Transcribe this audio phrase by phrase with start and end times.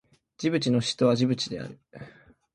[0.39, 1.79] ジブチの首都はジブチである